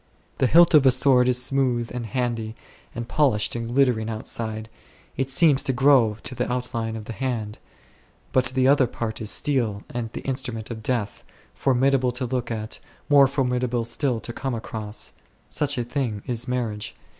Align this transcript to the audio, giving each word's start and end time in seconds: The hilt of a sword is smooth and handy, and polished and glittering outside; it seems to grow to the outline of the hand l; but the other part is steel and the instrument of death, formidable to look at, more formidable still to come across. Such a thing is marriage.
The 0.39 0.47
hilt 0.47 0.73
of 0.73 0.83
a 0.87 0.89
sword 0.89 1.29
is 1.29 1.39
smooth 1.39 1.91
and 1.93 2.07
handy, 2.07 2.55
and 2.95 3.07
polished 3.07 3.55
and 3.55 3.67
glittering 3.67 4.09
outside; 4.09 4.67
it 5.15 5.29
seems 5.29 5.61
to 5.61 5.73
grow 5.73 6.17
to 6.23 6.33
the 6.33 6.51
outline 6.51 6.95
of 6.95 7.05
the 7.05 7.13
hand 7.13 7.59
l; 7.61 7.69
but 8.31 8.45
the 8.45 8.67
other 8.67 8.87
part 8.87 9.21
is 9.21 9.29
steel 9.29 9.83
and 9.91 10.11
the 10.13 10.21
instrument 10.21 10.71
of 10.71 10.81
death, 10.81 11.23
formidable 11.53 12.11
to 12.13 12.25
look 12.25 12.49
at, 12.49 12.79
more 13.09 13.27
formidable 13.27 13.83
still 13.83 14.19
to 14.21 14.33
come 14.33 14.55
across. 14.55 15.13
Such 15.49 15.77
a 15.77 15.83
thing 15.83 16.23
is 16.25 16.47
marriage. 16.47 16.95